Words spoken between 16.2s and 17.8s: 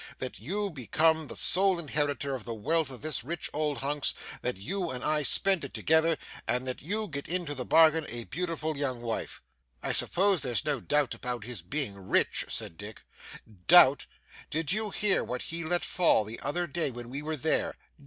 the other day when we were there?